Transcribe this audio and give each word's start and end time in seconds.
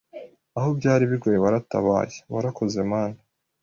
aho 0.57 0.69
byari 0.79 1.03
bigoye 1.11 1.37
waratabaye 1.43 2.15
warakoze 2.33 2.79
mana 2.91 3.17